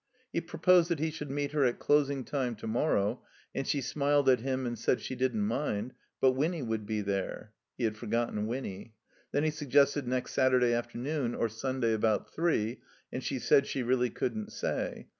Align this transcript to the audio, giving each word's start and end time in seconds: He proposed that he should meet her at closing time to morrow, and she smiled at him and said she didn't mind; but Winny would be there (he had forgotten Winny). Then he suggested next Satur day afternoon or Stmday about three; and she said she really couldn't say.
He 0.33 0.41
proposed 0.41 0.89
that 0.89 0.97
he 0.97 1.11
should 1.11 1.29
meet 1.29 1.51
her 1.51 1.63
at 1.63 1.77
closing 1.77 2.23
time 2.23 2.55
to 2.55 2.65
morrow, 2.65 3.21
and 3.53 3.67
she 3.67 3.81
smiled 3.81 4.27
at 4.29 4.39
him 4.39 4.65
and 4.65 4.75
said 4.75 4.99
she 4.99 5.13
didn't 5.15 5.45
mind; 5.45 5.93
but 6.19 6.31
Winny 6.31 6.63
would 6.63 6.87
be 6.87 7.01
there 7.01 7.51
(he 7.77 7.83
had 7.83 7.95
forgotten 7.97 8.47
Winny). 8.47 8.95
Then 9.31 9.43
he 9.43 9.51
suggested 9.51 10.07
next 10.07 10.33
Satur 10.35 10.59
day 10.59 10.73
afternoon 10.73 11.35
or 11.35 11.49
Stmday 11.49 11.93
about 11.93 12.33
three; 12.33 12.79
and 13.13 13.23
she 13.23 13.37
said 13.37 13.67
she 13.67 13.83
really 13.83 14.09
couldn't 14.09 14.51
say. 14.51 15.07